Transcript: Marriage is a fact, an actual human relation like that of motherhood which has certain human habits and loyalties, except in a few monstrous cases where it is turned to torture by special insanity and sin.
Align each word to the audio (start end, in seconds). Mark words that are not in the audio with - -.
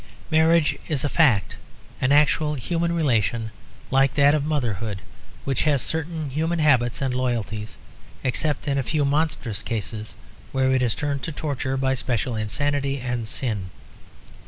Marriage 0.31 0.79
is 0.87 1.03
a 1.03 1.09
fact, 1.09 1.57
an 2.01 2.11
actual 2.11 2.55
human 2.55 2.91
relation 2.91 3.51
like 3.91 4.15
that 4.15 4.33
of 4.33 4.43
motherhood 4.43 4.99
which 5.45 5.61
has 5.61 5.79
certain 5.79 6.31
human 6.31 6.57
habits 6.57 7.03
and 7.03 7.13
loyalties, 7.13 7.77
except 8.23 8.67
in 8.67 8.79
a 8.79 8.81
few 8.81 9.05
monstrous 9.05 9.61
cases 9.61 10.15
where 10.53 10.71
it 10.71 10.81
is 10.81 10.95
turned 10.95 11.21
to 11.21 11.31
torture 11.31 11.77
by 11.77 11.93
special 11.93 12.35
insanity 12.35 12.99
and 12.99 13.27
sin. 13.27 13.69